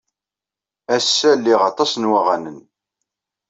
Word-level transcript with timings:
Ass-a, 0.95 1.31
liɣ 1.35 1.61
aṭas 1.69 1.91
n 1.97 2.09
waɣanen. 2.11 2.59